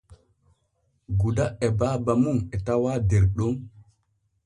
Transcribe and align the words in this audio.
Guda 1.19 1.45
e 1.65 1.67
baaba 1.79 2.13
mum 2.23 2.37
e 2.53 2.55
tawaa 2.65 2.99
der 3.09 3.25
ɗon. 3.35 3.55